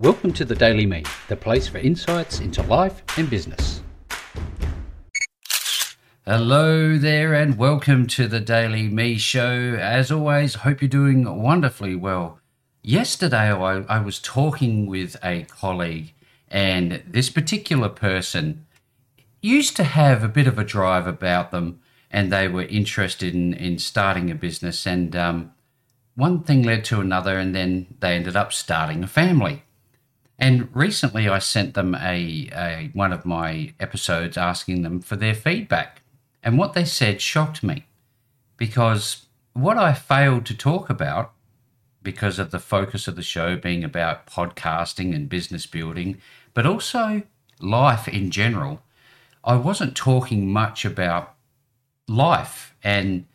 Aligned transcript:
Welcome 0.00 0.32
to 0.34 0.44
the 0.44 0.54
Daily 0.54 0.86
Me, 0.86 1.02
the 1.26 1.34
place 1.34 1.66
for 1.66 1.78
insights 1.78 2.38
into 2.38 2.62
life 2.62 3.02
and 3.16 3.28
business. 3.28 3.82
Hello 6.24 6.96
there, 6.96 7.34
and 7.34 7.58
welcome 7.58 8.06
to 8.06 8.28
the 8.28 8.38
Daily 8.38 8.86
Me 8.86 9.18
show. 9.18 9.76
As 9.76 10.12
always, 10.12 10.54
hope 10.54 10.80
you're 10.80 10.88
doing 10.88 11.42
wonderfully 11.42 11.96
well. 11.96 12.38
Yesterday, 12.80 13.50
I, 13.50 13.80
I 13.88 13.98
was 13.98 14.20
talking 14.20 14.86
with 14.86 15.16
a 15.20 15.46
colleague, 15.46 16.12
and 16.46 17.02
this 17.04 17.28
particular 17.28 17.88
person 17.88 18.66
used 19.42 19.74
to 19.78 19.82
have 19.82 20.22
a 20.22 20.28
bit 20.28 20.46
of 20.46 20.60
a 20.60 20.64
drive 20.64 21.08
about 21.08 21.50
them, 21.50 21.80
and 22.08 22.30
they 22.30 22.46
were 22.46 22.62
interested 22.62 23.34
in, 23.34 23.52
in 23.52 23.80
starting 23.80 24.30
a 24.30 24.36
business. 24.36 24.86
And 24.86 25.16
um, 25.16 25.54
one 26.14 26.44
thing 26.44 26.62
led 26.62 26.84
to 26.84 27.00
another, 27.00 27.36
and 27.36 27.52
then 27.52 27.96
they 27.98 28.14
ended 28.14 28.36
up 28.36 28.52
starting 28.52 29.02
a 29.02 29.08
family. 29.08 29.64
And 30.38 30.68
recently, 30.74 31.28
I 31.28 31.40
sent 31.40 31.74
them 31.74 31.94
a, 31.94 32.48
a 32.52 32.90
one 32.92 33.12
of 33.12 33.26
my 33.26 33.74
episodes 33.80 34.36
asking 34.36 34.82
them 34.82 35.00
for 35.00 35.16
their 35.16 35.34
feedback, 35.34 36.02
and 36.42 36.56
what 36.56 36.74
they 36.74 36.84
said 36.84 37.20
shocked 37.20 37.64
me, 37.64 37.86
because 38.56 39.26
what 39.52 39.76
I 39.76 39.92
failed 39.92 40.46
to 40.46 40.56
talk 40.56 40.88
about, 40.88 41.32
because 42.02 42.38
of 42.38 42.52
the 42.52 42.60
focus 42.60 43.08
of 43.08 43.16
the 43.16 43.22
show 43.22 43.56
being 43.56 43.82
about 43.82 44.26
podcasting 44.26 45.14
and 45.14 45.28
business 45.28 45.66
building, 45.66 46.18
but 46.54 46.64
also 46.64 47.22
life 47.60 48.06
in 48.06 48.30
general, 48.30 48.80
I 49.42 49.56
wasn't 49.56 49.96
talking 49.96 50.52
much 50.52 50.84
about 50.84 51.34
life 52.06 52.74
and 52.82 53.26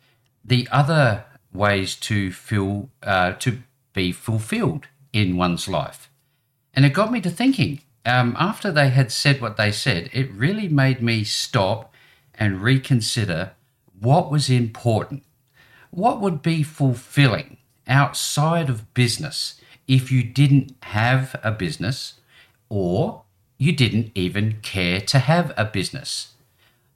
the 0.42 0.66
other 0.72 1.24
ways 1.52 1.94
to 1.96 2.32
feel 2.32 2.88
uh, 3.02 3.32
to 3.34 3.58
be 3.92 4.12
fulfilled 4.12 4.86
in 5.12 5.36
one's 5.36 5.68
life. 5.68 6.10
And 6.74 6.84
it 6.84 6.92
got 6.92 7.12
me 7.12 7.20
to 7.20 7.30
thinking. 7.30 7.80
Um, 8.06 8.36
after 8.38 8.70
they 8.70 8.90
had 8.90 9.10
said 9.10 9.40
what 9.40 9.56
they 9.56 9.72
said, 9.72 10.10
it 10.12 10.30
really 10.32 10.68
made 10.68 11.00
me 11.00 11.24
stop 11.24 11.94
and 12.34 12.60
reconsider 12.60 13.52
what 13.98 14.30
was 14.30 14.50
important. 14.50 15.22
What 15.90 16.20
would 16.20 16.42
be 16.42 16.62
fulfilling 16.62 17.56
outside 17.86 18.68
of 18.68 18.92
business 18.92 19.60
if 19.86 20.10
you 20.10 20.22
didn't 20.22 20.74
have 20.82 21.36
a 21.42 21.50
business 21.50 22.14
or 22.68 23.22
you 23.56 23.72
didn't 23.72 24.10
even 24.14 24.58
care 24.60 25.00
to 25.00 25.20
have 25.20 25.52
a 25.56 25.64
business? 25.64 26.34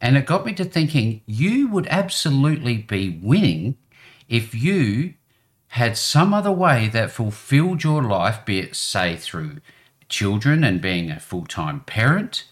And 0.01 0.17
it 0.17 0.27
got 0.27 0.45
me 0.45 0.53
to 0.55 0.65
thinking 0.65 1.23
you 1.27 1.69
would 1.69 1.87
absolutely 1.87 2.77
be 2.77 3.19
winning 3.23 3.77
if 4.29 4.55
you 4.55 5.15
had 5.69 5.97
some 5.97 6.33
other 6.33 6.53
way 6.53 6.89
that 6.89 7.11
fulfilled 7.11 7.85
your 7.85 8.03
life, 8.03 8.45
be 8.45 8.59
it, 8.59 8.75
say, 8.75 9.17
through 9.17 9.59
children 10.09 10.65
and 10.65 10.81
being 10.81 11.11
a 11.11 11.21
full 11.21 11.47
time 11.47 11.81
parent, 11.81 12.45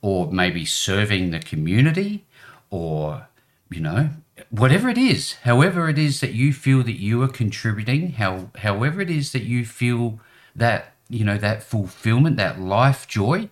or 0.00 0.30
maybe 0.32 0.64
serving 0.64 1.30
the 1.30 1.38
community, 1.38 2.24
or, 2.70 3.28
you 3.70 3.80
know, 3.80 4.10
whatever 4.50 4.88
it 4.88 4.98
is, 4.98 5.34
however 5.44 5.88
it 5.88 5.98
is 5.98 6.20
that 6.20 6.32
you 6.32 6.52
feel 6.52 6.82
that 6.82 7.00
you 7.00 7.22
are 7.22 7.28
contributing, 7.28 8.12
how, 8.12 8.50
however 8.58 9.00
it 9.00 9.10
is 9.10 9.32
that 9.32 9.42
you 9.42 9.64
feel 9.64 10.18
that, 10.56 10.94
you 11.08 11.24
know, 11.24 11.38
that 11.38 11.62
fulfillment, 11.62 12.36
that 12.36 12.60
life 12.60 13.06
joy, 13.06 13.48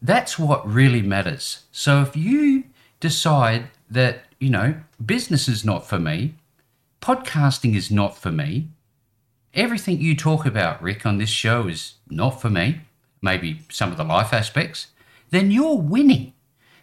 that's 0.00 0.38
what 0.38 0.66
really 0.70 1.02
matters. 1.02 1.64
So 1.72 2.02
if 2.02 2.14
you 2.14 2.64
decide 3.00 3.68
that, 3.90 4.24
you 4.38 4.50
know, 4.50 4.74
business 5.04 5.48
is 5.48 5.64
not 5.64 5.86
for 5.86 5.98
me, 5.98 6.34
podcasting 7.00 7.74
is 7.74 7.90
not 7.90 8.16
for 8.16 8.30
me. 8.30 8.68
Everything 9.54 10.00
you 10.00 10.16
talk 10.16 10.44
about, 10.44 10.82
Rick, 10.82 11.06
on 11.06 11.18
this 11.18 11.30
show 11.30 11.68
is 11.68 11.94
not 12.10 12.40
for 12.40 12.50
me, 12.50 12.80
maybe 13.22 13.60
some 13.70 13.92
of 13.92 13.96
the 13.96 14.04
life 14.04 14.32
aspects, 14.32 14.88
then 15.30 15.52
you're 15.52 15.76
winning 15.76 16.32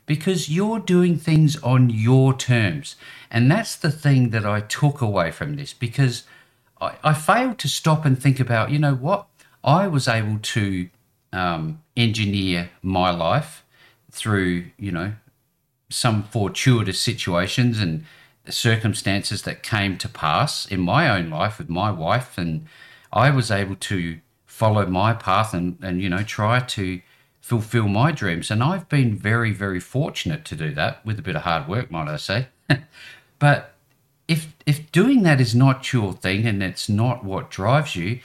because 0.06 0.50
you're 0.50 0.80
doing 0.80 1.18
things 1.18 1.62
on 1.64 1.90
your 1.90 2.34
terms. 2.34 2.96
And 3.30 3.52
that's 3.52 3.76
the 3.76 3.92
thing 3.92 4.30
that 4.30 4.46
I 4.46 4.62
took 4.62 5.02
away 5.02 5.32
from 5.32 5.56
this 5.56 5.74
because 5.74 6.24
I, 6.80 6.96
I 7.04 7.14
failed 7.14 7.60
to 7.60 7.68
stop 7.68 8.06
and 8.06 8.22
think 8.22 8.40
about, 8.40 8.72
you 8.72 8.80
know 8.80 8.96
what? 8.96 9.28
I 9.64 9.88
was 9.88 10.08
able 10.08 10.40
to 10.40 10.90
um, 11.34 11.82
engineer 11.96 12.72
my 12.82 13.12
life 13.12 13.64
through, 14.12 14.66
you 14.78 14.92
know, 14.92 15.14
some 15.90 16.24
fortuitous 16.24 17.00
situations 17.00 17.80
and 17.80 18.06
circumstances 18.50 19.44
that 19.44 19.64
came 19.64 19.98
to 19.98 20.10
pass 20.10 20.66
in 20.66 20.80
my 20.80 21.10
own 21.10 21.30
life 21.30 21.58
with 21.58 21.70
my 21.70 21.92
wife 21.92 22.38
and 22.38 22.66
I 23.14 23.30
was 23.30 23.52
able 23.52 23.76
to 23.76 24.20
follow 24.46 24.86
my 24.86 25.14
path 25.14 25.54
and, 25.54 25.78
and 25.82 26.02
you 26.02 26.10
know 26.10 26.24
try 26.24 26.60
to 26.60 27.02
fulfill 27.40 27.88
my 27.88 28.12
dreams. 28.12 28.52
And 28.52 28.64
I've 28.64 28.88
been 28.90 29.16
very 29.16 29.52
very 29.52 29.80
fortunate 29.80 30.46
to 30.46 30.56
do 30.56 30.74
that 30.74 31.06
with 31.06 31.20
a 31.20 31.22
bit 31.22 31.36
of 31.36 31.44
hard 31.44 31.68
work 31.68 31.92
might 31.92 32.08
I 32.08 32.18
say. 32.18 32.48
But 33.40 33.74
if 34.28 34.54
if 34.68 34.92
doing 34.92 35.24
that 35.24 35.42
is 35.42 35.56
not 35.56 35.92
your 35.92 36.14
thing 36.14 36.46
and 36.46 36.62
it's 36.62 36.88
not 36.88 37.24
what 37.24 37.50
drives 37.50 37.96
you 37.96 38.20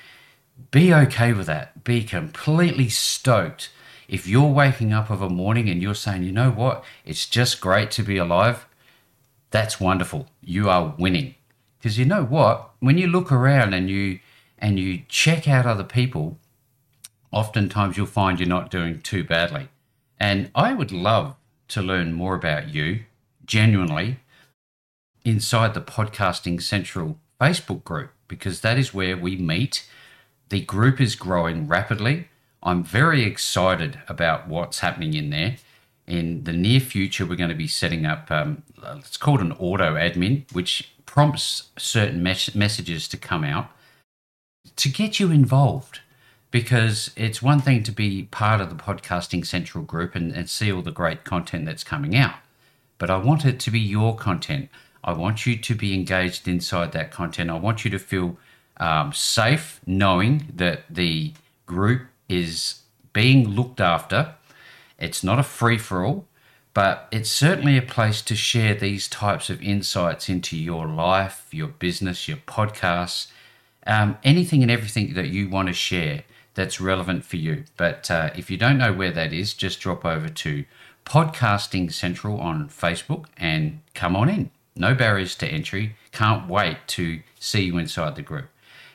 be 0.70 0.92
okay 0.92 1.32
with 1.32 1.46
that. 1.46 1.84
Be 1.84 2.02
completely 2.02 2.88
stoked. 2.88 3.70
If 4.08 4.26
you're 4.26 4.48
waking 4.48 4.92
up 4.92 5.10
of 5.10 5.20
a 5.20 5.28
morning 5.28 5.68
and 5.68 5.82
you're 5.82 5.94
saying 5.94 6.22
you 6.22 6.32
know 6.32 6.50
what? 6.50 6.84
It's 7.04 7.26
just 7.26 7.60
great 7.60 7.90
to 7.92 8.02
be 8.02 8.16
alive 8.16 8.66
that's 9.50 9.80
wonderful. 9.80 10.28
You 10.42 10.68
are 10.68 10.94
winning. 10.98 11.34
Because 11.78 11.98
you 11.98 12.04
know 12.04 12.24
what? 12.24 12.70
When 12.80 12.98
you 12.98 13.06
look 13.06 13.30
around 13.30 13.74
and 13.74 13.88
you 13.88 14.20
and 14.58 14.78
you 14.78 15.02
check 15.08 15.46
out 15.46 15.66
other 15.66 15.84
people, 15.84 16.38
oftentimes 17.30 17.96
you'll 17.96 18.06
find 18.06 18.40
you're 18.40 18.48
not 18.48 18.70
doing 18.70 19.00
too 19.00 19.22
badly. 19.22 19.68
And 20.18 20.50
I 20.54 20.72
would 20.72 20.92
love 20.92 21.36
to 21.68 21.82
learn 21.82 22.12
more 22.12 22.34
about 22.34 22.68
you 22.74 23.00
genuinely 23.44 24.18
inside 25.24 25.74
the 25.74 25.80
Podcasting 25.80 26.62
Central 26.62 27.18
Facebook 27.40 27.84
group 27.84 28.10
because 28.28 28.60
that 28.62 28.78
is 28.78 28.94
where 28.94 29.16
we 29.16 29.36
meet. 29.36 29.86
The 30.48 30.62
group 30.62 31.00
is 31.00 31.14
growing 31.14 31.68
rapidly. 31.68 32.28
I'm 32.62 32.82
very 32.82 33.24
excited 33.24 34.00
about 34.08 34.48
what's 34.48 34.78
happening 34.78 35.14
in 35.14 35.30
there 35.30 35.56
in 36.06 36.44
the 36.44 36.52
near 36.52 36.80
future, 36.80 37.26
we're 37.26 37.36
going 37.36 37.50
to 37.50 37.56
be 37.56 37.66
setting 37.66 38.06
up, 38.06 38.30
um, 38.30 38.62
it's 38.96 39.16
called 39.16 39.40
an 39.40 39.52
auto 39.52 39.94
admin, 39.94 40.50
which 40.52 40.92
prompts 41.04 41.70
certain 41.76 42.22
mes- 42.22 42.54
messages 42.54 43.08
to 43.08 43.16
come 43.16 43.44
out 43.44 43.70
to 44.76 44.88
get 44.88 45.18
you 45.18 45.30
involved. 45.30 46.00
Because 46.52 47.10
it's 47.16 47.42
one 47.42 47.60
thing 47.60 47.82
to 47.82 47.92
be 47.92 48.22
part 48.30 48.60
of 48.60 48.70
the 48.70 48.76
Podcasting 48.76 49.44
Central 49.44 49.84
group 49.84 50.14
and, 50.14 50.32
and 50.32 50.48
see 50.48 50.72
all 50.72 50.80
the 50.80 50.92
great 50.92 51.24
content 51.24 51.66
that's 51.66 51.84
coming 51.84 52.16
out, 52.16 52.36
but 52.98 53.10
I 53.10 53.18
want 53.18 53.44
it 53.44 53.58
to 53.60 53.70
be 53.70 53.80
your 53.80 54.16
content. 54.16 54.70
I 55.04 55.12
want 55.12 55.44
you 55.44 55.56
to 55.58 55.74
be 55.74 55.92
engaged 55.92 56.48
inside 56.48 56.92
that 56.92 57.10
content. 57.10 57.50
I 57.50 57.58
want 57.58 57.84
you 57.84 57.90
to 57.90 57.98
feel 57.98 58.38
um, 58.78 59.12
safe 59.12 59.80
knowing 59.86 60.52
that 60.54 60.84
the 60.88 61.34
group 61.66 62.02
is 62.28 62.82
being 63.12 63.48
looked 63.48 63.80
after 63.80 64.34
it's 64.98 65.22
not 65.22 65.38
a 65.38 65.42
free 65.42 65.78
for 65.78 66.04
all, 66.04 66.26
but 66.74 67.08
it's 67.10 67.30
certainly 67.30 67.78
a 67.78 67.82
place 67.82 68.20
to 68.22 68.36
share 68.36 68.74
these 68.74 69.08
types 69.08 69.48
of 69.48 69.62
insights 69.62 70.28
into 70.28 70.56
your 70.56 70.86
life, 70.86 71.48
your 71.50 71.68
business, 71.68 72.28
your 72.28 72.36
podcasts, 72.38 73.28
um, 73.86 74.18
anything 74.24 74.62
and 74.62 74.70
everything 74.70 75.14
that 75.14 75.28
you 75.28 75.48
want 75.48 75.68
to 75.68 75.74
share 75.74 76.24
that's 76.54 76.80
relevant 76.80 77.24
for 77.24 77.36
you. 77.36 77.64
But 77.76 78.10
uh, 78.10 78.30
if 78.36 78.50
you 78.50 78.56
don't 78.56 78.78
know 78.78 78.92
where 78.92 79.12
that 79.12 79.32
is, 79.32 79.54
just 79.54 79.80
drop 79.80 80.04
over 80.04 80.28
to 80.28 80.64
Podcasting 81.04 81.92
Central 81.92 82.40
on 82.40 82.68
Facebook 82.68 83.26
and 83.36 83.80
come 83.94 84.16
on 84.16 84.28
in. 84.28 84.50
No 84.74 84.94
barriers 84.94 85.34
to 85.36 85.46
entry. 85.46 85.96
Can't 86.12 86.48
wait 86.48 86.78
to 86.88 87.20
see 87.38 87.62
you 87.62 87.78
inside 87.78 88.16
the 88.16 88.22
group. 88.22 88.48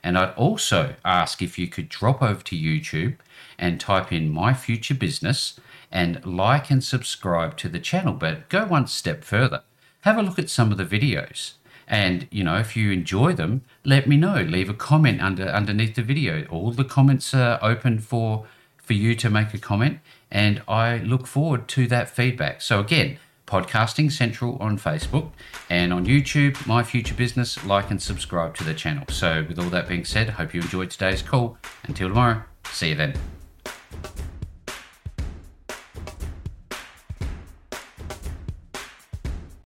And 0.04 0.18
I'd 0.18 0.34
also 0.34 0.96
ask 1.06 1.42
if 1.42 1.60
you 1.60 1.68
could 1.68 1.90
drop 1.90 2.22
over 2.22 2.42
to 2.44 2.56
YouTube 2.56 3.16
and 3.58 3.80
type 3.80 4.12
in 4.12 4.30
My 4.30 4.54
Future 4.54 4.96
Business 4.96 5.60
and 5.92 6.26
like 6.26 6.72
and 6.72 6.84
subscribe 6.84 7.58
to 7.58 7.70
the 7.70 7.80
channel. 7.80 8.14
But 8.14 8.50
go 8.50 8.66
one 8.66 8.88
step 8.88 9.24
further. 9.24 9.64
Have 10.02 10.18
a 10.18 10.24
look 10.24 10.40
at 10.40 10.50
some 10.50 10.72
of 10.72 10.78
the 10.78 10.86
videos. 10.86 11.54
And 11.88 12.28
you 12.32 12.44
know, 12.44 12.58
if 12.58 12.76
you 12.76 12.92
enjoy 12.92 13.34
them, 13.34 13.64
let 13.84 14.08
me 14.08 14.16
know. 14.18 14.42
Leave 14.42 14.70
a 14.70 14.74
comment 14.74 15.22
under 15.22 15.44
underneath 15.44 15.96
the 15.96 16.02
video. 16.02 16.46
All 16.46 16.72
the 16.72 16.86
comments 16.86 17.34
are 17.34 17.60
open 17.62 18.00
for 18.00 18.46
for 18.78 18.94
you 18.94 19.14
to 19.16 19.30
make 19.30 19.54
a 19.54 19.58
comment, 19.58 20.00
and 20.32 20.62
I 20.68 20.98
look 20.98 21.28
forward 21.28 21.68
to 21.70 21.88
that 21.88 22.10
feedback. 22.10 22.62
So 22.62 22.80
again, 22.80 23.20
Podcasting 23.52 24.10
Central 24.10 24.58
on 24.62 24.78
Facebook 24.78 25.30
and 25.70 25.92
on 25.92 26.06
YouTube, 26.06 26.66
My 26.66 26.84
Future 26.84 27.14
Business. 27.14 27.62
Like 27.66 27.92
and 27.92 28.02
subscribe 28.02 28.56
to 28.56 28.64
the 28.64 28.74
channel. 28.74 29.04
So, 29.10 29.44
with 29.46 29.60
all 29.60 29.70
that 29.72 29.90
being 29.90 30.06
said, 30.06 30.30
hope 30.30 30.54
you 30.54 30.62
enjoyed 30.62 30.90
today's 30.90 31.22
call. 31.22 31.58
Until 31.84 32.08
tomorrow, 32.08 32.44
see 32.72 32.90
you 32.90 32.96
then. 32.96 33.41